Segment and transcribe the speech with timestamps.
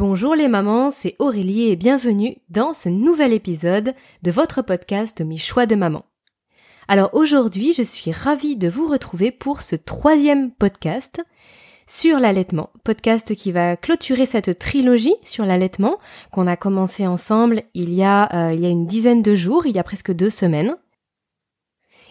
[0.00, 5.36] Bonjour les mamans, c'est Aurélie et bienvenue dans ce nouvel épisode de votre podcast Mes
[5.36, 6.06] choix de maman.
[6.88, 11.20] Alors aujourd'hui, je suis ravie de vous retrouver pour ce troisième podcast
[11.86, 12.70] sur l'allaitement.
[12.82, 15.98] Podcast qui va clôturer cette trilogie sur l'allaitement
[16.32, 19.84] qu'on a commencé ensemble il y a, euh, une dizaine de jours, il y a
[19.84, 20.76] presque deux semaines.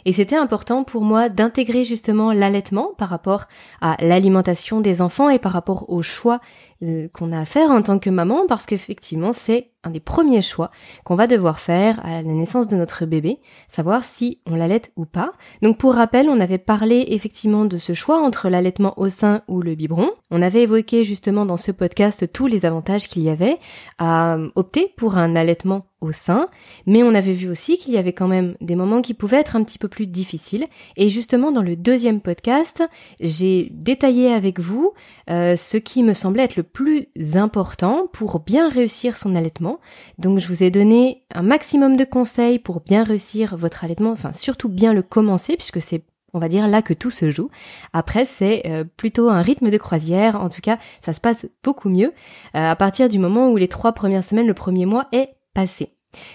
[0.06, 3.46] Et c'était important pour moi d'intégrer justement l'allaitement par rapport
[3.82, 6.40] à l'alimentation des enfants et par rapport aux choix
[6.84, 10.42] euh, qu'on a à faire en tant que maman parce qu'effectivement c'est un des premiers
[10.42, 10.72] choix
[11.04, 15.06] qu'on va devoir faire à la naissance de notre bébé, savoir si on l'allait ou
[15.06, 15.32] pas.
[15.62, 19.62] Donc pour rappel, on avait parlé effectivement de ce choix entre l'allaitement au sein ou
[19.62, 20.12] le biberon.
[20.32, 23.58] On avait évoqué justement dans ce podcast tous les avantages qu'il y avait
[23.98, 26.48] à opter pour un allaitement au sein,
[26.86, 29.58] mais on avait vu aussi qu'il y avait quand même des moments qui pouvaient être
[29.58, 30.66] un petit peu plus difficiles.
[30.96, 32.84] Et justement, dans le deuxième podcast,
[33.20, 34.94] j'ai détaillé avec vous
[35.30, 39.80] euh, ce qui me semblait être le plus important pour bien réussir son allaitement.
[40.18, 44.34] Donc, je vous ai donné un maximum de conseils pour bien réussir votre allaitement, enfin
[44.34, 46.04] surtout bien le commencer, puisque c'est
[46.34, 47.50] on va dire là que tout se joue.
[47.94, 50.40] Après, c'est euh, plutôt un rythme de croisière.
[50.42, 52.14] En tout cas, ça se passe beaucoup mieux
[52.56, 55.94] euh, à partir du moment où les trois premières semaines, le premier mois est passé.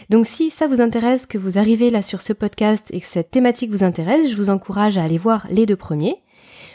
[0.09, 3.31] Donc si ça vous intéresse, que vous arrivez là sur ce podcast et que cette
[3.31, 6.23] thématique vous intéresse, je vous encourage à aller voir les deux premiers,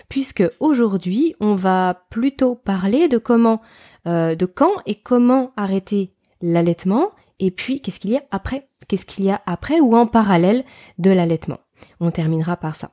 [0.10, 3.62] puisque aujourd'hui on va plutôt parler de comment,
[4.08, 9.06] euh, de quand et comment arrêter l'allaitement, et puis qu'est-ce qu'il y a après, qu'est-ce
[9.06, 10.66] qu'il y a après ou en parallèle
[10.98, 11.60] de l'allaitement.
[12.00, 12.92] On terminera par ça.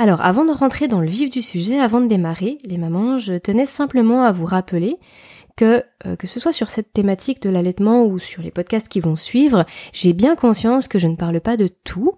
[0.00, 3.34] Alors, avant de rentrer dans le vif du sujet, avant de démarrer, les mamans, je
[3.34, 4.96] tenais simplement à vous rappeler
[5.56, 9.00] que euh, que ce soit sur cette thématique de l'allaitement ou sur les podcasts qui
[9.00, 12.12] vont suivre, j'ai bien conscience que je ne parle pas de tout.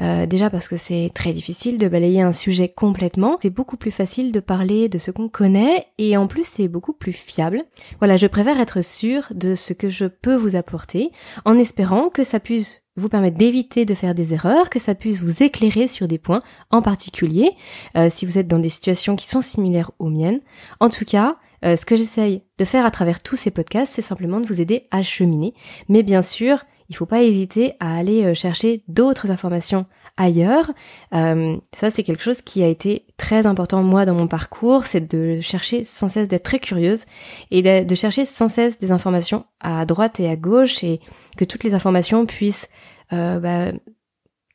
[0.00, 3.38] Euh, déjà parce que c'est très difficile de balayer un sujet complètement.
[3.42, 6.92] C'est beaucoup plus facile de parler de ce qu'on connaît et en plus c'est beaucoup
[6.92, 7.64] plus fiable.
[7.98, 11.10] Voilà, je préfère être sûre de ce que je peux vous apporter
[11.44, 15.22] en espérant que ça puisse vous permettre d'éviter de faire des erreurs, que ça puisse
[15.22, 17.52] vous éclairer sur des points en particulier,
[17.96, 20.40] euh, si vous êtes dans des situations qui sont similaires aux miennes.
[20.80, 24.02] En tout cas, euh, ce que j'essaye de faire à travers tous ces podcasts, c'est
[24.02, 25.54] simplement de vous aider à cheminer.
[25.88, 30.70] Mais bien sûr, il ne faut pas hésiter à aller euh, chercher d'autres informations ailleurs.
[31.14, 35.06] Euh, ça, c'est quelque chose qui a été très important moi dans mon parcours, c'est
[35.06, 37.04] de chercher sans cesse d'être très curieuse
[37.50, 41.00] et de, chercher sans cesse des informations à droite et à gauche et
[41.36, 42.68] que toutes les informations puissent
[43.10, 43.72] bah,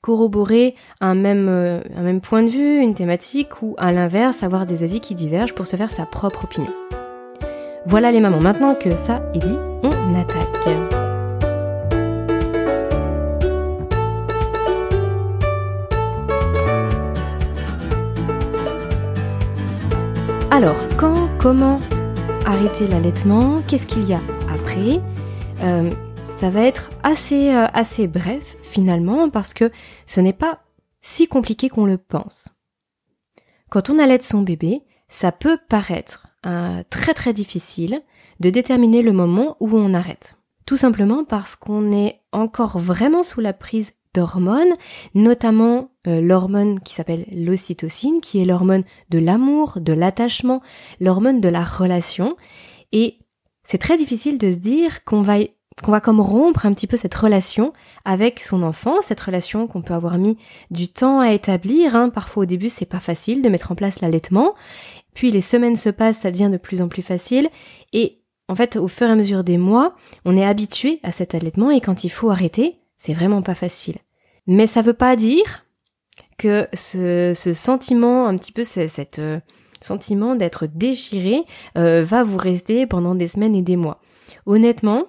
[0.01, 4.83] corroborer un même, un même point de vue, une thématique ou à l'inverse avoir des
[4.83, 6.71] avis qui divergent pour se faire sa propre opinion.
[7.85, 10.92] Voilà les mamans, maintenant que ça est dit, on attaque.
[20.55, 21.79] Alors, quand, comment
[22.45, 23.63] arrêter l'allaitement?
[23.67, 24.21] Qu'est-ce qu'il y a
[24.53, 25.01] après?
[25.63, 25.89] Euh,
[26.37, 29.71] Ça va être assez, euh, assez bref finalement parce que
[30.05, 30.61] ce n'est pas
[31.01, 32.49] si compliqué qu'on le pense.
[33.71, 38.03] Quand on allaite son bébé, ça peut paraître euh, très très difficile
[38.39, 40.35] de déterminer le moment où on arrête.
[40.67, 44.73] Tout simplement parce qu'on est encore vraiment sous la prise d'hormones,
[45.15, 50.61] notamment euh, l'hormone qui s'appelle l'ocytocine, qui est l'hormone de l'amour, de l'attachement,
[50.99, 52.35] l'hormone de la relation.
[52.91, 53.19] Et
[53.63, 55.37] c'est très difficile de se dire qu'on va
[55.81, 57.73] qu'on va comme rompre un petit peu cette relation
[58.05, 60.37] avec son enfant, cette relation qu'on peut avoir mis
[60.69, 61.95] du temps à établir.
[61.95, 62.09] Hein.
[62.09, 64.53] Parfois au début c'est pas facile de mettre en place l'allaitement,
[65.15, 67.49] puis les semaines se passent, ça devient de plus en plus facile.
[67.91, 68.19] Et
[68.49, 69.93] en fait, au fur et à mesure des mois,
[70.25, 73.97] on est habitué à cet allaitement et quand il faut arrêter, c'est vraiment pas facile.
[74.47, 75.65] Mais ça veut pas dire
[76.37, 79.41] que ce, sentiment, un petit peu cet euh,
[79.81, 81.43] sentiment d'être déchiré,
[81.77, 83.99] euh, va vous rester pendant des semaines et des mois.
[84.45, 85.03] Honnêtement,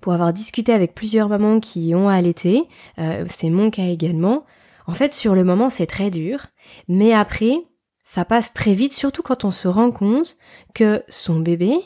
[0.00, 2.64] pour avoir discuté avec plusieurs mamans qui ont allaité,
[2.98, 4.44] euh, c'est mon cas également,
[4.86, 6.46] en fait sur le moment c'est très dur,
[6.88, 7.54] mais après
[8.02, 10.36] ça passe très vite, surtout quand on se rend compte
[10.74, 11.78] que son bébé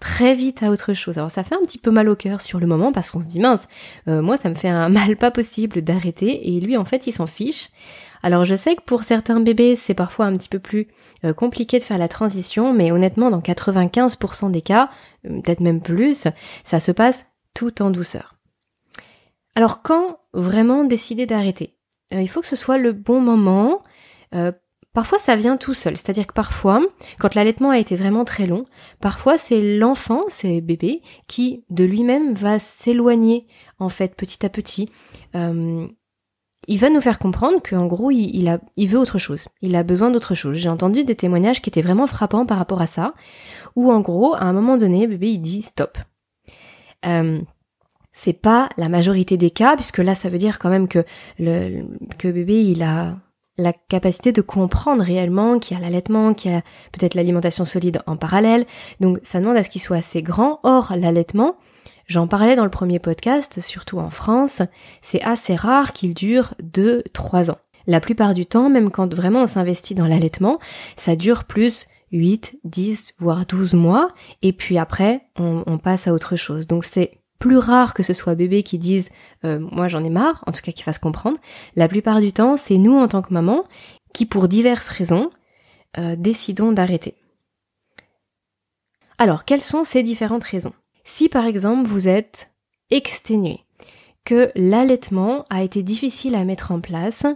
[0.00, 1.18] très vite à autre chose.
[1.18, 3.26] Alors ça fait un petit peu mal au cœur sur le moment parce qu'on se
[3.26, 3.66] dit mince,
[4.08, 7.12] euh, moi ça me fait un mal pas possible d'arrêter et lui en fait il
[7.12, 7.70] s'en fiche.
[8.22, 10.88] Alors je sais que pour certains bébés c'est parfois un petit peu plus
[11.24, 14.88] euh, compliqué de faire la transition, mais honnêtement dans 95% des cas,
[15.26, 16.28] euh, peut-être même plus,
[16.64, 18.36] ça se passe tout en douceur.
[19.54, 21.74] Alors quand vraiment décider d'arrêter?
[22.12, 23.82] Il faut que ce soit le bon moment.
[24.96, 26.80] Parfois ça vient tout seul, c'est-à-dire que parfois,
[27.18, 28.64] quand l'allaitement a été vraiment très long,
[28.98, 33.46] parfois c'est l'enfant, c'est bébé, qui de lui-même va s'éloigner
[33.78, 34.88] en fait petit à petit.
[35.34, 35.86] Euh,
[36.66, 39.48] il va nous faire comprendre qu'en gros, il, a, il veut autre chose.
[39.60, 40.56] Il a besoin d'autre chose.
[40.56, 43.12] J'ai entendu des témoignages qui étaient vraiment frappants par rapport à ça,
[43.74, 45.98] où en gros, à un moment donné, bébé, il dit stop.
[47.04, 47.38] Euh,
[48.12, 51.04] c'est pas la majorité des cas, puisque là, ça veut dire quand même que
[51.38, 51.82] le,
[52.16, 53.18] que bébé, il a
[53.58, 56.62] la capacité de comprendre réellement qu'il y a l'allaitement, qu'il y a
[56.92, 58.66] peut-être l'alimentation solide en parallèle.
[59.00, 60.60] Donc, ça demande à ce qu'il soit assez grand.
[60.62, 61.56] Or, l'allaitement,
[62.06, 64.62] J'en parlais dans le premier podcast, surtout en France,
[65.02, 67.58] c'est assez rare qu'il dure 2-3 ans.
[67.88, 70.60] La plupart du temps, même quand vraiment on s'investit dans l'allaitement,
[70.96, 74.12] ça dure plus 8, 10, voire 12 mois,
[74.42, 76.66] et puis après, on, passe à autre chose.
[76.68, 79.10] Donc c'est plus rare que ce soit bébé qui dise
[79.44, 81.38] euh, moi j'en ai marre, en tout cas qui fasse comprendre.
[81.74, 83.64] La plupart du temps, c'est nous en tant que maman
[84.12, 85.30] qui, pour diverses raisons,
[85.98, 87.14] euh, décidons d'arrêter.
[89.18, 90.72] Alors, quelles sont ces différentes raisons?
[91.04, 92.50] Si par exemple vous êtes
[92.90, 93.60] exténué,
[94.24, 97.26] que l'allaitement a été difficile à mettre en place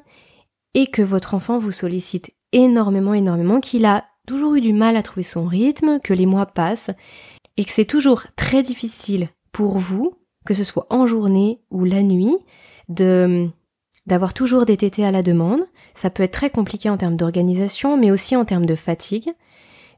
[0.75, 5.02] et que votre enfant vous sollicite énormément, énormément, qu'il a toujours eu du mal à
[5.02, 6.91] trouver son rythme, que les mois passent
[7.56, 10.14] et que c'est toujours très difficile pour vous,
[10.47, 12.37] que ce soit en journée ou la nuit,
[12.88, 13.49] de
[14.06, 15.61] d'avoir toujours des tétés à la demande.
[15.94, 19.31] Ça peut être très compliqué en termes d'organisation, mais aussi en termes de fatigue.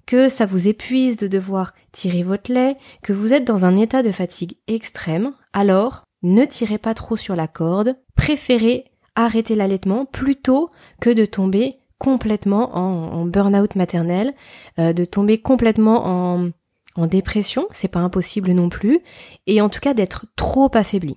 [0.05, 4.03] Que ça vous épuise de devoir tirer votre lait, que vous êtes dans un état
[4.03, 8.85] de fatigue extrême, alors ne tirez pas trop sur la corde, préférez
[9.15, 10.71] arrêter l'allaitement plutôt
[11.01, 14.35] que de tomber complètement en, burn-out maternel,
[14.81, 16.51] euh, de tomber complètement en,
[16.95, 19.01] en dépression, c'est pas impossible non plus,
[19.47, 21.17] et en tout cas d'être trop affaibli.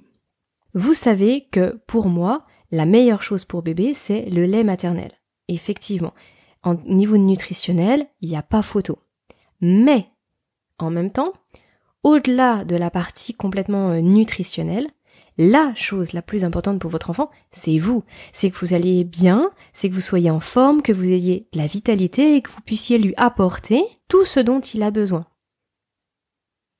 [0.73, 5.11] Vous savez que pour moi, la meilleure chose pour bébé, c'est le lait maternel.
[5.47, 6.13] Effectivement,
[6.63, 8.99] en niveau nutritionnel, il n'y a pas photo.
[9.61, 10.07] Mais,
[10.79, 11.33] en même temps,
[12.03, 14.89] au-delà de la partie complètement euh, nutritionnelle,
[15.37, 18.03] la chose la plus importante pour votre enfant, c'est vous.
[18.31, 21.67] C'est que vous alliez bien, c'est que vous soyez en forme, que vous ayez la
[21.67, 25.25] vitalité et que vous puissiez lui apporter tout ce dont il a besoin.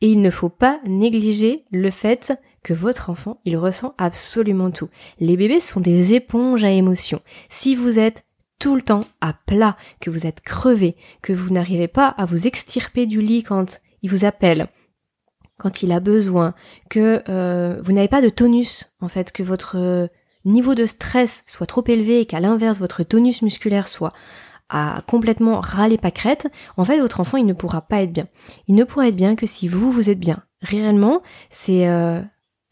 [0.06, 2.32] Et il ne faut pas négliger le fait
[2.62, 4.88] que votre enfant, il ressent absolument tout.
[5.20, 7.24] Les bébés sont des éponges à émotions.
[7.50, 8.24] Si vous êtes
[8.60, 12.46] tout le temps à plat, que vous êtes crevé, que vous n'arrivez pas à vous
[12.46, 14.68] extirper du lit quand il vous appelle,
[15.58, 16.54] quand il a besoin,
[16.92, 20.06] que euh, vous n'avez pas de tonus, en fait, que votre euh,
[20.46, 24.14] niveau de stress soit trop élevé et qu'à l'inverse votre tonus musculaire soit
[24.70, 26.48] à complètement râler pâquerette,
[26.78, 28.28] en fait votre enfant il ne pourra pas être bien.
[28.68, 30.44] Il ne pourra être bien que si vous vous êtes bien.
[30.62, 32.22] Réellement, c'est euh,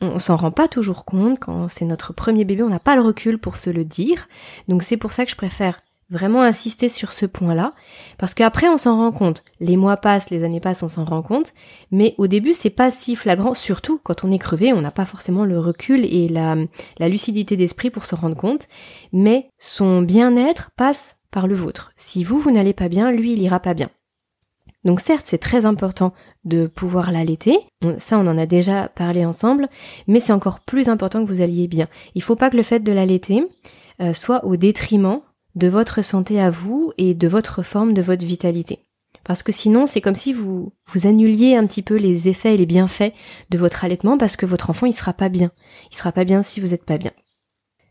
[0.02, 3.02] on s'en rend pas toujours compte quand c'est notre premier bébé, on n'a pas le
[3.02, 4.28] recul pour se le dire.
[4.68, 7.74] Donc c'est pour ça que je préfère vraiment insister sur ce point-là,
[8.18, 9.44] parce qu'après on s'en rend compte.
[9.60, 11.54] Les mois passent, les années passent, on s'en rend compte,
[11.92, 15.06] mais au début c'est pas si flagrant, surtout quand on est crevé, on n'a pas
[15.06, 16.56] forcément le recul et la,
[17.00, 18.68] lucidité d'esprit pour s'en rendre compte,
[19.12, 21.92] mais son bien-être passe par le vôtre.
[21.98, 23.90] Si vous, vous n'allez pas bien, lui, il ira pas bien.
[24.86, 26.14] Donc certes, c'est très important
[26.46, 27.58] de pouvoir l'allaiter,
[28.00, 29.70] ça on en a déjà parlé ensemble,
[30.08, 31.88] mais c'est encore plus important que vous alliez bien.
[32.16, 33.46] Il faut pas que le fait de l'allaiter
[34.02, 35.22] euh, soit au détriment
[35.56, 38.80] de votre santé à vous et de votre forme, de votre vitalité.
[39.24, 42.58] Parce que sinon, c'est comme si vous vous annuliez un petit peu les effets et
[42.58, 43.14] les bienfaits
[43.52, 45.52] de votre allaitement parce que votre enfant il sera pas bien.
[45.92, 47.12] Il sera pas bien si vous n'êtes pas bien.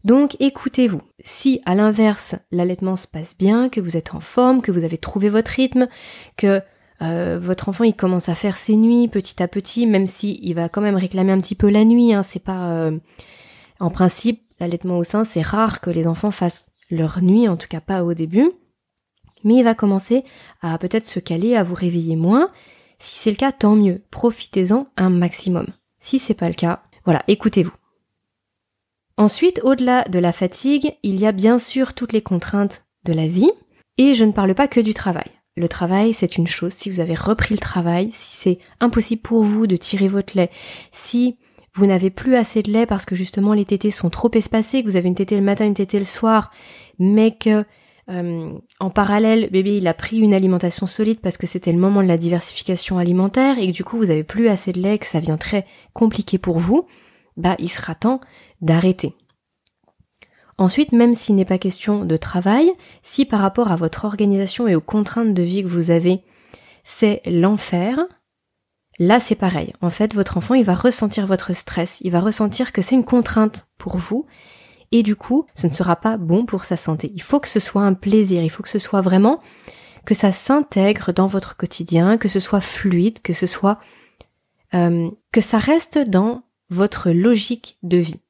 [0.04, 1.02] Donc écoutez-vous.
[1.24, 4.98] Si à l'inverse l'allaitement se passe bien, que vous êtes en forme, que vous avez
[4.98, 5.88] trouvé votre rythme,
[6.36, 6.60] que
[7.02, 10.54] euh, votre enfant il commence à faire ses nuits petit à petit, même si il
[10.54, 12.12] va quand même réclamer un petit peu la nuit.
[12.12, 12.98] Hein, c'est pas euh,
[13.80, 17.68] en principe l'allaitement au sein, c'est rare que les enfants fassent leur nuit, en tout
[17.68, 18.50] cas pas au début.
[19.44, 20.24] Mais il va commencer
[20.60, 22.50] à peut-être se caler, à vous réveiller moins.
[22.98, 24.02] Si c'est le cas, tant mieux.
[24.12, 25.66] Profitez-en un maximum.
[25.98, 27.72] Si c'est pas le cas, voilà, écoutez-vous.
[29.22, 33.28] Ensuite, au-delà de la fatigue, il y a bien sûr toutes les contraintes de la
[33.28, 33.52] vie,
[33.96, 35.30] et je ne parle pas que du travail.
[35.54, 36.72] Le travail, c'est une chose.
[36.72, 40.50] Si vous avez repris le travail, si c'est impossible pour vous de tirer votre lait,
[40.90, 41.36] si
[41.72, 44.88] vous n'avez plus assez de lait parce que justement les tétés sont trop espacés, que
[44.88, 46.50] vous avez une tétée le matin, une tétée le soir,
[46.98, 47.64] mais que
[48.10, 48.50] euh,
[48.80, 52.08] en parallèle, bébé il a pris une alimentation solide parce que c'était le moment de
[52.08, 55.20] la diversification alimentaire et que du coup vous avez plus assez de lait, que ça
[55.20, 56.88] vient très compliqué pour vous,
[57.36, 58.20] bah il sera temps
[58.60, 59.16] d'arrêter.
[60.58, 62.70] Ensuite, même s'il n'est pas question de travail,
[63.02, 66.22] si par rapport à votre organisation et aux contraintes de vie que vous avez,
[66.84, 67.98] c'est l'enfer,
[68.98, 69.72] là c'est pareil.
[69.80, 73.04] En fait, votre enfant, il va ressentir votre stress, il va ressentir que c'est une
[73.04, 74.26] contrainte pour vous,
[74.92, 77.10] et du coup, ce ne sera pas bon pour sa santé.
[77.14, 79.40] Il faut que ce soit un plaisir, il faut que ce soit vraiment
[80.04, 83.78] que ça s'intègre dans votre quotidien, que ce soit fluide, que ce soit
[84.74, 88.20] euh, que ça reste dans votre logique de vie.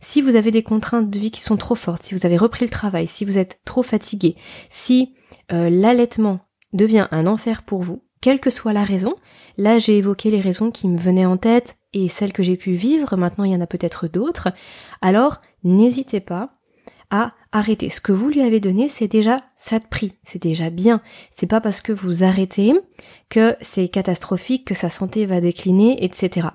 [0.00, 2.64] Si vous avez des contraintes de vie qui sont trop fortes, si vous avez repris
[2.64, 4.36] le travail, si vous êtes trop fatigué,
[4.68, 5.14] si
[5.50, 6.40] euh, l'allaitement
[6.74, 9.14] devient un enfer pour vous, quelle que soit la raison,
[9.56, 12.74] là j'ai évoqué les raisons qui me venaient en tête et celles que j'ai pu
[12.74, 14.48] vivre, maintenant il y en a peut-être d'autres,
[15.00, 16.58] alors n'hésitez pas
[17.10, 17.88] à arrêter.
[17.88, 21.00] Ce que vous lui avez donné, c'est déjà ça de prix, c'est déjà bien.
[21.32, 22.74] C'est pas parce que vous arrêtez
[23.28, 26.48] que c'est catastrophique, que sa santé va décliner, etc.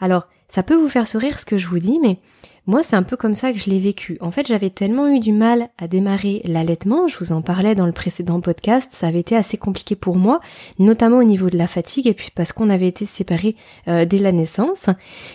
[0.00, 2.18] Alors, ça peut vous faire sourire ce que je vous dis, mais
[2.66, 4.18] moi, c'est un peu comme ça que je l'ai vécu.
[4.20, 7.86] En fait, j'avais tellement eu du mal à démarrer l'allaitement, je vous en parlais dans
[7.86, 10.42] le précédent podcast, ça avait été assez compliqué pour moi,
[10.78, 13.56] notamment au niveau de la fatigue, et puis parce qu'on avait été séparés
[13.88, 14.90] euh, dès la naissance,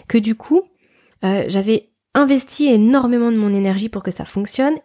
[0.08, 0.62] que du coup,
[1.24, 4.76] euh, j'avais investi énormément de mon énergie pour que ça fonctionne,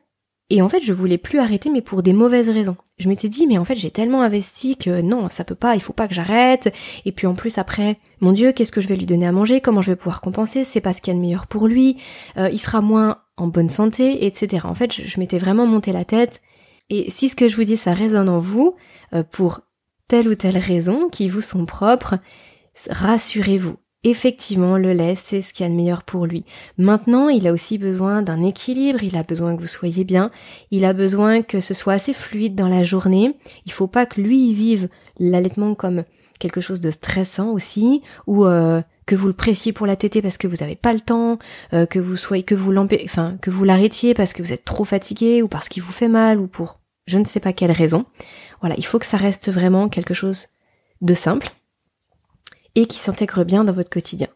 [0.53, 2.77] et en fait, je voulais plus arrêter, mais pour des mauvaises raisons.
[2.99, 5.81] Je m'étais dit, mais en fait, j'ai tellement investi que non, ça peut pas, il
[5.81, 6.75] faut pas que j'arrête.
[7.07, 9.63] Et puis en plus, après, mon Dieu, qu'est-ce que je vais lui donner à manger?
[9.63, 10.65] Comment je vais pouvoir compenser?
[10.65, 11.97] C'est pas ce qu'il y a de meilleur pour lui.
[12.37, 14.67] Euh, il sera moins en bonne santé, etc.
[14.67, 16.43] En fait, je, m'étais vraiment monté la tête.
[16.91, 18.77] Et si ce que je vous dis, ça résonne en vous,
[19.15, 19.63] euh, pour
[20.07, 22.19] telle ou telle raison qui vous sont propres,
[22.91, 26.45] rassurez-vous effectivement, le lait, c'est ce qu'il y a de meilleur pour lui.
[26.79, 30.31] Maintenant, il a aussi besoin d'un équilibre, il a besoin que vous soyez bien,
[30.71, 33.37] il a besoin que ce soit assez fluide dans la journée.
[33.67, 36.05] Il faut pas que lui vive l'allaitement comme
[36.39, 40.39] quelque chose de stressant aussi, ou euh, que vous le pressiez pour la tétée parce
[40.39, 41.39] que vous n'avez pas le temps,
[41.73, 44.85] euh, que vous soyez, que vous enfin, que vous l'arrêtiez parce que vous êtes trop
[44.85, 48.05] fatigué, ou parce qu'il vous fait mal, ou pour je ne sais pas quelle raison.
[48.61, 50.49] Voilà, il faut que ça reste vraiment quelque chose
[51.01, 51.53] de simple
[52.75, 54.29] et qui s'intègre bien dans votre quotidien.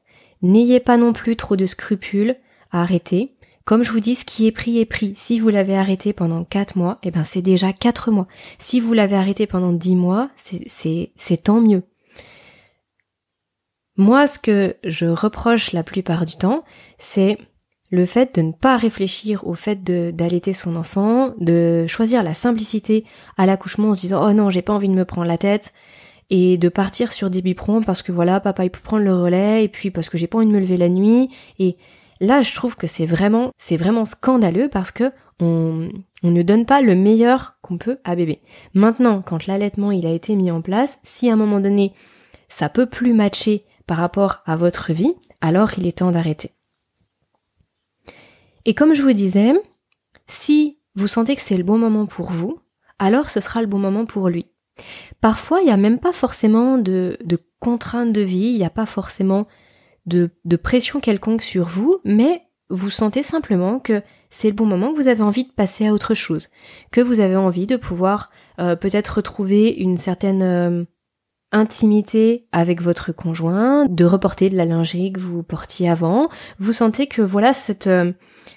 [0.42, 2.36] N'ayez pas non plus trop de scrupules
[2.70, 3.32] à arrêter.
[3.64, 5.14] Comme je vous dis, ce qui est pris est pris.
[5.16, 8.28] Si vous l'avez arrêté pendant 4 mois, eh ben c'est déjà 4 mois.
[8.58, 11.82] Si vous l'avez arrêté pendant 10 mois, c'est tant mieux.
[13.96, 16.64] Moi, ce que je reproche la plupart du temps,
[16.98, 17.38] c'est
[17.90, 23.04] le fait de ne pas réfléchir au fait d'allaiter son enfant, de choisir la simplicité
[23.36, 25.72] à l'accouchement en se disant oh non j'ai pas envie de me prendre la tête,
[26.30, 29.64] et de partir sur des biberons parce que voilà, papa il peut prendre le relais
[29.64, 31.76] et puis parce que j'ai pas envie de me lever la nuit et
[32.20, 35.88] là je trouve que c'est vraiment c'est vraiment scandaleux parce que on,
[36.22, 38.40] on ne donne pas le meilleur qu'on peut à bébé.
[38.72, 41.92] Maintenant, quand l'allaitement il a été mis en place, si à un moment donné
[42.48, 46.52] ça peut plus matcher par rapport à votre vie, alors il est temps d'arrêter.
[48.64, 49.52] Et comme je vous disais,
[50.26, 52.58] si vous sentez que c'est le bon moment pour vous,
[52.98, 54.46] alors ce sera le bon moment pour lui.
[55.20, 58.70] Parfois, il n'y a même pas forcément de, de contraintes de vie, il n'y a
[58.70, 59.46] pas forcément
[60.06, 64.92] de, de pression quelconque sur vous, mais vous sentez simplement que c'est le bon moment,
[64.92, 66.48] que vous avez envie de passer à autre chose,
[66.90, 70.84] que vous avez envie de pouvoir euh, peut-être retrouver une certaine euh,
[71.52, 76.28] intimité avec votre conjoint, de reporter de la lingerie que vous portiez avant.
[76.58, 78.12] Vous sentez que voilà cette, euh,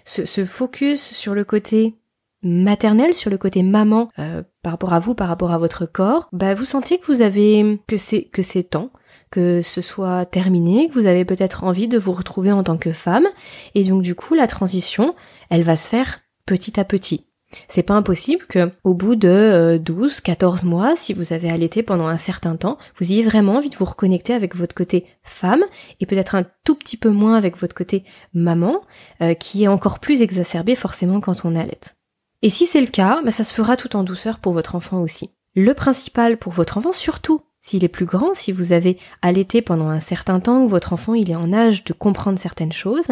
[0.05, 1.95] ce, ce, focus sur le côté
[2.43, 6.29] maternelle, sur le côté maman euh, par rapport à vous, par rapport à votre corps,
[6.31, 8.91] bah vous sentez que vous avez que c'est que c'est temps,
[9.31, 12.93] que ce soit terminé, que vous avez peut-être envie de vous retrouver en tant que
[12.93, 13.27] femme,
[13.75, 15.15] et donc du coup la transition,
[15.49, 17.29] elle va se faire petit à petit.
[17.67, 21.81] C'est pas impossible que, au bout de 12, euh, 14 mois, si vous avez allaité
[21.81, 25.63] pendant un certain temps, vous ayez vraiment envie de vous reconnecter avec votre côté femme
[25.99, 28.03] et peut-être un tout petit peu moins avec votre côté
[28.33, 28.81] maman,
[29.21, 31.95] euh, qui est encore plus exacerbé forcément quand on allaite.
[32.41, 35.01] Et si c'est le cas, bah, ça se fera tout en douceur pour votre enfant
[35.01, 35.29] aussi.
[35.55, 39.89] Le principal pour votre enfant, surtout s'il est plus grand, si vous avez allaité pendant
[39.89, 43.09] un certain temps, que votre enfant il est en âge de comprendre certaines choses,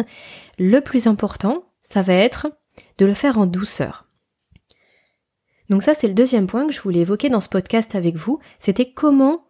[0.58, 2.46] le plus important, ça va être
[2.96, 4.06] de le faire en douceur.
[5.68, 8.40] Donc ça c'est le deuxième point que je voulais évoquer dans ce podcast avec vous,
[8.58, 9.47] c'était comment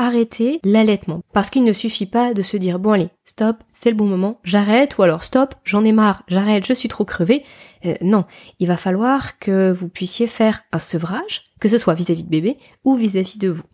[0.00, 1.20] arrêter l'allaitement.
[1.34, 4.40] Parce qu'il ne suffit pas de se dire bon allez, stop, c'est le bon moment,
[4.44, 7.44] j'arrête, ou alors stop, j'en ai marre, j'arrête, je suis trop crevé.
[7.84, 8.24] Euh, non,
[8.58, 12.56] il va falloir que vous puissiez faire un sevrage, que ce soit vis-à-vis de bébé
[12.82, 13.64] ou vis-à-vis de vous.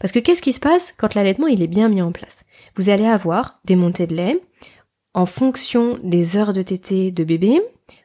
[0.00, 2.44] Parce que qu'est-ce qui se passe quand l'allaitement il est bien mis en place?
[2.76, 4.40] Vous allez avoir des montées de lait
[5.14, 7.60] en fonction des heures de tétée de bébé,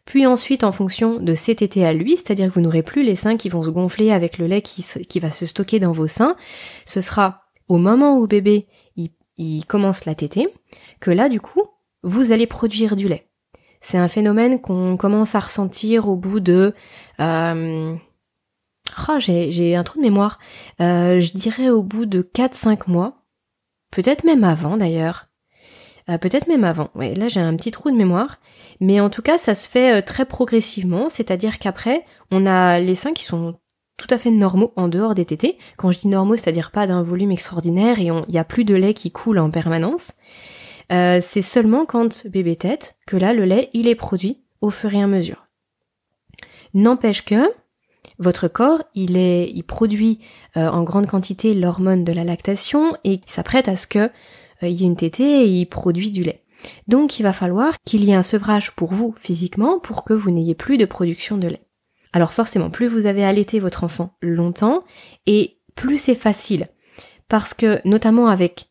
[0.06, 3.16] puis ensuite en fonction de ses tétés à lui, c'est-à-dire que vous n'aurez plus les
[3.16, 6.08] seins qui vont se gonfler avec le lait qui, qui va se stocker dans vos
[6.08, 6.36] seins.
[6.86, 8.68] Ce sera au moment où bébé
[9.38, 10.48] il, commence la tétée
[11.02, 11.62] que là du coup
[12.04, 13.28] vous allez produire du lait.
[13.82, 16.74] C'est un phénomène qu'on commence à ressentir au bout de
[17.20, 17.96] euh,
[19.10, 20.40] oh, j'ai un trou de mémoire.
[20.80, 23.26] Euh, je dirais au bout de 4-5 mois,
[23.92, 25.28] peut-être même avant d'ailleurs.
[26.10, 26.92] Euh, peut-être même avant.
[26.96, 28.40] Là j'ai un petit trou de mémoire,
[28.80, 32.96] mais en tout cas ça se fait euh, très progressivement, c'est-à-dire qu'après on a les
[32.96, 33.56] seins qui sont
[33.98, 35.58] tout à fait normaux en dehors des tétés.
[35.78, 38.76] Quand je dis normaux, c'est-à-dire pas d'un volume extraordinaire et il n'y a plus de
[38.76, 40.12] lait qui coule en permanence.
[40.92, 44.94] Euh, c'est seulement quand bébé tête que là, le lait, il est produit au fur
[44.94, 45.48] et à mesure.
[46.74, 47.50] N'empêche que
[48.20, 50.20] votre corps, il est, produit
[50.56, 54.10] en grande quantité l'hormone de la lactation et s'apprête à ce que
[54.62, 56.44] il y ait une tétée et il produit du lait.
[56.88, 60.32] Donc il va falloir qu'il y ait un sevrage pour vous physiquement pour que vous
[60.32, 61.62] n'ayez plus de production de lait.
[62.14, 64.84] Alors forcément, plus vous avez allaité votre enfant longtemps
[65.26, 66.70] et plus c'est facile.
[67.28, 68.70] Parce que notamment avec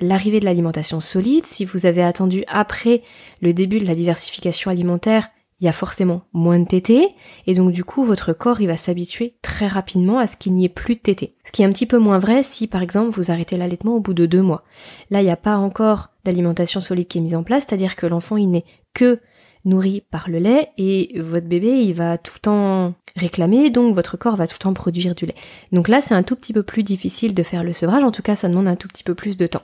[0.00, 3.02] l'arrivée de l'alimentation solide, si vous avez attendu après
[3.40, 5.28] le début de la diversification alimentaire,
[5.60, 7.08] il y a forcément moins de tétés,
[7.46, 10.66] et donc du coup votre corps il va s'habituer très rapidement à ce qu'il n'y
[10.66, 11.34] ait plus de tétés.
[11.44, 14.00] Ce qui est un petit peu moins vrai si par exemple vous arrêtez l'allaitement au
[14.00, 14.64] bout de deux mois.
[15.10, 18.06] Là il n'y a pas encore d'alimentation solide qui est mise en place, c'est-à-dire que
[18.06, 19.20] l'enfant il n'est que
[19.64, 24.18] nourri par le lait et votre bébé il va tout le temps réclamer, donc votre
[24.18, 25.34] corps va tout le temps produire du lait.
[25.72, 28.22] Donc là c'est un tout petit peu plus difficile de faire le sevrage, en tout
[28.22, 29.62] cas ça demande un tout petit peu plus de temps.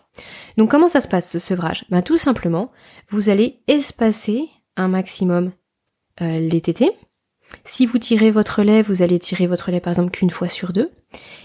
[0.57, 1.85] Donc comment ça se passe ce sevrage?
[1.91, 2.71] Ben tout simplement,
[3.11, 5.53] vous allez espacer un maximum
[6.21, 6.91] euh, les tétés.
[7.65, 10.73] Si vous tirez votre lait, vous allez tirer votre lait par exemple qu'une fois sur
[10.73, 10.91] deux.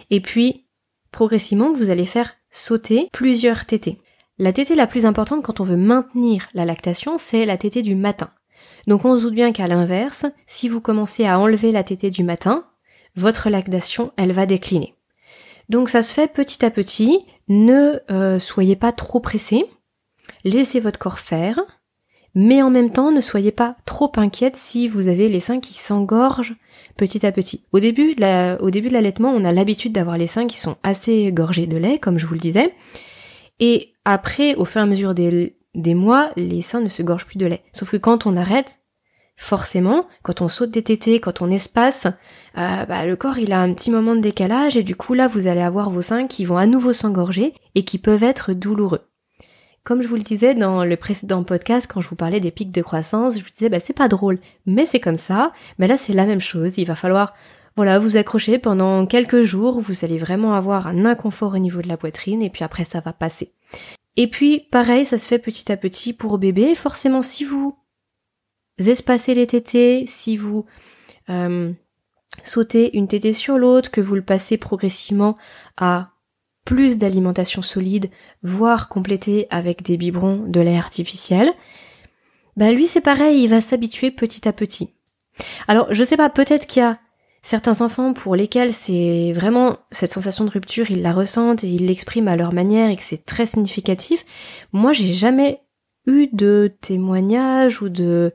[0.09, 0.65] Et puis,
[1.11, 3.99] progressivement, vous allez faire sauter plusieurs tétés.
[4.39, 7.95] La tétée la plus importante quand on veut maintenir la lactation, c'est la tétée du
[7.95, 8.29] matin.
[8.87, 12.23] Donc on se doute bien qu'à l'inverse, si vous commencez à enlever la tétée du
[12.23, 12.65] matin,
[13.15, 14.95] votre lactation, elle va décliner.
[15.69, 19.65] Donc ça se fait petit à petit, ne euh, soyez pas trop pressé,
[20.43, 21.59] laissez votre corps faire,
[22.39, 25.73] mais en même temps ne soyez pas trop inquiète si vous avez les seins qui
[25.73, 26.55] s'engorgent
[26.95, 27.63] petit à petit.
[27.71, 30.75] Au début, de au début de l'allaitement, on a l'habitude d'avoir les seins qui sont
[30.83, 32.75] assez gorgés de lait, comme je vous le disais,
[33.59, 35.55] et après, au fur et à mesure des,
[35.95, 37.63] mois, les seins ne se gorgent plus de lait.
[37.73, 38.81] Sauf que quand on arrête,
[39.35, 42.05] forcément, quand on saute des tétés, quand on espace,
[42.55, 45.27] euh, bah, le corps il a un petit moment de décalage et du coup là
[45.27, 49.06] vous allez avoir vos seins qui vont à nouveau s'engorger et qui peuvent être douloureux.
[49.87, 52.73] Comme je vous le disais dans le précédent podcast, quand je vous parlais des pics
[52.73, 55.53] de croissance, je vous disais, bah, c'est pas drôle, mais c'est comme ça.
[55.79, 56.73] Mais là, c'est la même chose.
[56.77, 57.33] Il va falloir,
[57.77, 59.79] voilà, vous accrocher pendant quelques jours.
[59.79, 62.99] Vous allez vraiment avoir un inconfort au niveau de la poitrine et puis après, ça
[62.99, 63.53] va passer.
[64.17, 66.75] Et puis, pareil, ça se fait petit à petit pour bébé.
[66.75, 67.79] Forcément, si vous
[68.79, 70.65] espacez les tétés, si vous
[71.29, 71.71] euh,
[72.43, 75.37] sautez une tétée sur l'autre, que vous le passez progressivement
[75.77, 76.11] à
[76.67, 78.09] plus d'alimentation solide,
[78.43, 81.49] voire compléter avec des biberons de lait artificiel,
[82.57, 84.89] ben lui c'est pareil, il va s'habituer petit à petit.
[85.69, 86.99] Alors je sais pas, peut-être qu'il y a
[87.41, 91.85] certains enfants pour lesquels c'est vraiment cette sensation de rupture, ils la ressentent et ils
[91.85, 94.25] l'expriment à leur manière et que c'est très significatif.
[94.73, 95.61] Moi j'ai jamais
[96.05, 98.33] eu de témoignages ou de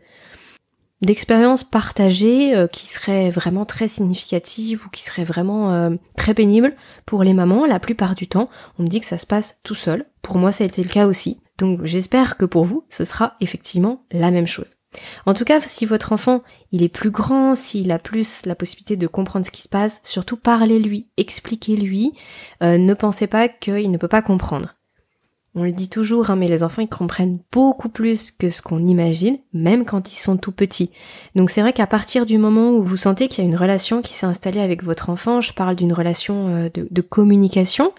[1.03, 6.75] d'expériences partagées euh, qui seraient vraiment très significatives ou qui seraient vraiment euh, très pénibles
[7.07, 7.67] pour les mamans.
[7.67, 10.07] La plupart du temps, on me dit que ça se passe tout seul.
[10.23, 11.43] Pour moi, ça a été le cas aussi.
[11.59, 14.77] Donc j'espère que pour vous, ce sera effectivement la même chose.
[15.27, 18.97] En tout cas, si votre enfant, il est plus grand, s'il a plus la possibilité
[18.97, 22.13] de comprendre ce qui se passe, surtout parlez-lui, expliquez-lui,
[22.63, 24.75] euh, ne pensez pas qu'il ne peut pas comprendre.
[25.55, 28.87] On le dit toujours, hein, mais les enfants, ils comprennent beaucoup plus que ce qu'on
[28.87, 30.91] imagine, même quand ils sont tout petits.
[31.35, 34.01] Donc c'est vrai qu'à partir du moment où vous sentez qu'il y a une relation
[34.01, 37.93] qui s'est installée avec votre enfant, je parle d'une relation euh, de, communication,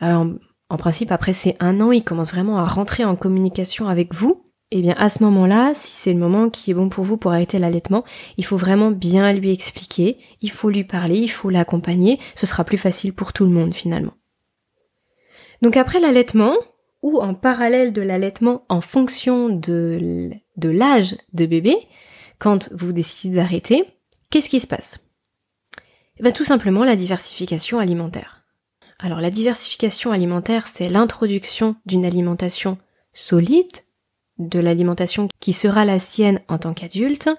[0.00, 0.32] euh,
[0.70, 4.44] en principe, après ces un an, il commence vraiment à rentrer en communication avec vous,
[4.70, 7.16] et eh bien à ce moment-là, si c'est le moment qui est bon pour vous
[7.16, 8.04] pour arrêter l'allaitement,
[8.36, 12.64] il faut vraiment bien lui expliquer, il faut lui parler, il faut l'accompagner, ce sera
[12.64, 14.12] plus facile pour tout le monde finalement.
[15.62, 16.54] Donc après l'allaitement,
[17.02, 20.30] ou en parallèle de l'allaitement en fonction de,
[20.62, 21.76] l'âge de bébé,
[22.38, 23.84] quand vous décidez d'arrêter,
[24.30, 24.98] qu'est-ce qui se passe?
[26.18, 28.44] Eh bien, Tout simplement la diversification alimentaire.
[28.98, 32.78] Alors la diversification alimentaire, c'est l'introduction d'une alimentation
[33.12, 33.78] solide,
[34.38, 37.30] de l'alimentation qui sera la sienne en tant qu'adulte,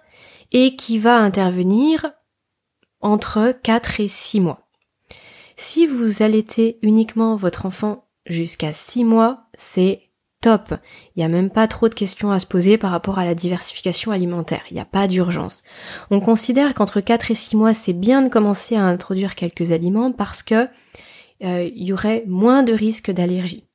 [0.52, 2.12] et qui va intervenir
[3.02, 4.69] entre 4 et 6 mois.
[5.56, 10.10] Si vous allaitez uniquement votre enfant jusqu'à 6 mois, c'est
[10.41, 10.74] top.
[11.15, 13.36] Il n'y a même pas trop de questions à se poser par rapport à la
[13.36, 14.62] diversification alimentaire.
[14.72, 15.63] Il n'y a pas d'urgence.
[16.12, 20.12] On considère qu'entre 4 et 6 mois, c'est bien de commencer à introduire quelques aliments
[20.12, 20.67] parce que
[21.43, 23.65] euh, il y aurait moins de risques d'allergie.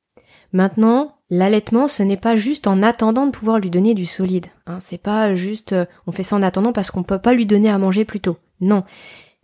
[0.53, 4.47] Maintenant, l'allaitement, ce n'est pas juste en attendant de pouvoir lui donner du solide.
[4.65, 4.79] Hein.
[4.81, 7.69] C'est pas juste euh, on fait ça en attendant parce qu'on peut pas lui donner
[7.69, 8.37] à manger plus tôt.
[8.61, 8.83] Non.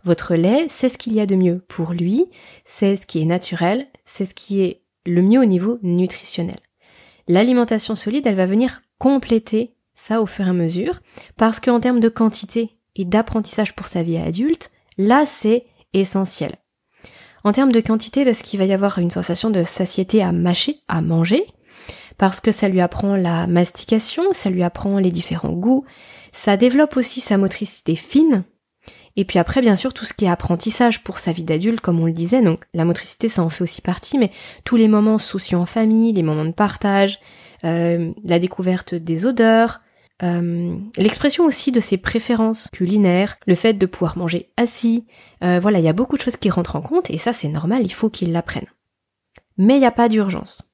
[0.04, 2.26] Votre lait, c'est ce qu'il y a de mieux pour lui,
[2.64, 6.58] c'est ce qui est naturel, c'est ce qui est le mieux au niveau nutritionnel.
[7.28, 11.00] L'alimentation solide, elle va venir compléter ça au fur et à mesure,
[11.36, 16.54] parce qu'en termes de quantité et d'apprentissage pour sa vie adulte, là c'est essentiel.
[17.44, 20.80] En termes de quantité, parce qu'il va y avoir une sensation de satiété à mâcher,
[20.88, 21.44] à manger,
[22.16, 25.84] parce que ça lui apprend la mastication, ça lui apprend les différents goûts,
[26.32, 28.44] ça développe aussi sa motricité fine,
[29.16, 32.00] et puis après, bien sûr, tout ce qui est apprentissage pour sa vie d'adulte, comme
[32.00, 34.30] on le disait, donc la motricité, ça en fait aussi partie, mais
[34.64, 37.20] tous les moments sociaux en famille, les moments de partage,
[37.64, 39.80] euh, la découverte des odeurs,
[40.22, 45.06] euh, l'expression aussi de ses préférences culinaires, le fait de pouvoir manger assis,
[45.44, 47.48] euh, voilà, il y a beaucoup de choses qui rentrent en compte, et ça c'est
[47.48, 48.66] normal, il faut qu'il l'apprenne.
[49.58, 50.72] Mais il n'y a pas d'urgence.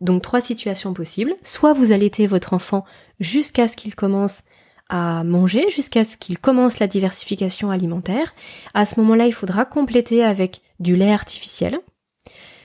[0.00, 1.34] Donc trois situations possibles.
[1.42, 2.84] Soit vous allaitez votre enfant
[3.20, 4.42] jusqu'à ce qu'il commence
[4.88, 8.34] à manger jusqu'à ce qu'il commence la diversification alimentaire.
[8.74, 11.78] À ce moment-là, il faudra compléter avec du lait artificiel.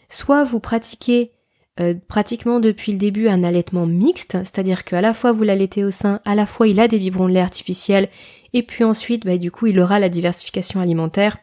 [0.09, 1.31] Soit vous pratiquez
[1.79, 5.91] euh, pratiquement depuis le début un allaitement mixte, c'est-à-dire qu'à la fois vous l'allaitez au
[5.91, 8.09] sein, à la fois il a des biberons de lait artificiel,
[8.51, 11.37] et puis ensuite, bah, du coup, il aura la diversification alimentaire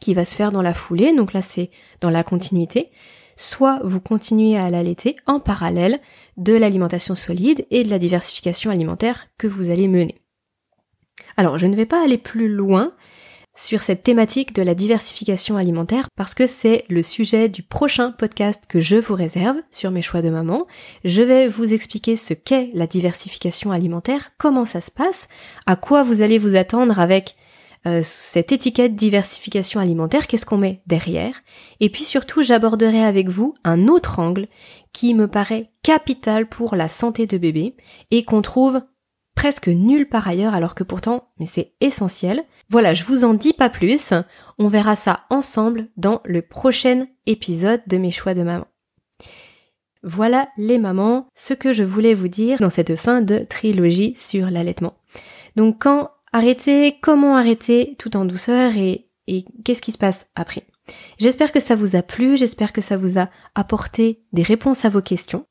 [0.00, 1.70] qui va se faire dans la foulée, donc là c'est
[2.00, 2.90] dans la continuité
[3.36, 6.00] soit vous continuez à l'allaiter en parallèle
[6.36, 10.20] de l'alimentation solide et de la diversification alimentaire que vous allez mener.
[11.36, 12.92] Alors je ne vais pas aller plus loin
[13.56, 18.64] sur cette thématique de la diversification alimentaire parce que c'est le sujet du prochain podcast
[18.68, 20.66] que je vous réserve sur mes choix de maman.
[21.04, 25.28] Je vais vous expliquer ce qu'est la diversification alimentaire, comment ça se passe,
[25.64, 27.34] à quoi vous allez vous attendre avec
[27.86, 31.42] euh, cette étiquette diversification alimentaire, qu'est-ce qu'on met derrière?
[31.78, 34.48] Et puis surtout, j'aborderai avec vous un autre angle
[34.92, 37.76] qui me paraît capital pour la santé de bébé
[38.10, 38.82] et qu'on trouve
[39.36, 42.44] presque nulle part ailleurs alors que pourtant, mais c'est essentiel.
[42.70, 44.12] Voilà, je vous en dis pas plus,
[44.58, 48.66] on verra ça ensemble dans le prochain épisode de mes choix de maman.
[50.02, 54.50] Voilà les mamans, ce que je voulais vous dire dans cette fin de trilogie sur
[54.50, 54.94] l'allaitement.
[55.56, 59.08] Donc quand arrêter, comment arrêter tout en douceur et,
[59.64, 60.66] qu'est-ce qui se passe après?
[61.18, 64.88] J'espère que ça vous a plu, j'espère que ça vous a apporté des réponses à
[64.88, 65.46] vos questions.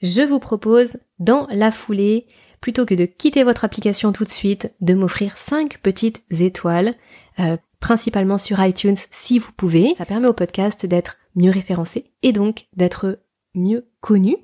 [0.00, 2.26] Je vous propose, dans la foulée,
[2.60, 6.94] plutôt que de quitter votre application tout de suite, de m'offrir 5 petites étoiles,
[7.40, 9.94] euh, principalement sur iTunes si vous pouvez.
[9.96, 13.18] Ça permet au podcast d'être mieux référencé et donc d'être
[13.54, 14.36] mieux connu.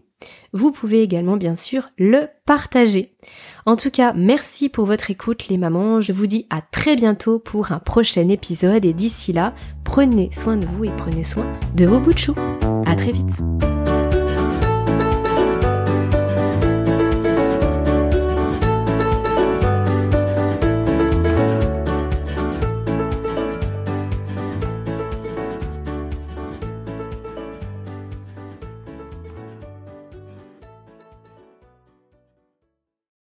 [0.52, 3.12] Vous pouvez également bien sûr le partager.
[3.66, 6.00] En tout cas, merci pour votre écoute les mamans.
[6.00, 9.54] Je vous dis à très bientôt pour un prochain épisode et d'ici là,
[9.85, 12.35] prenez soin de vous et prenez soin de vos bouts de chou.
[12.87, 13.42] À très vite.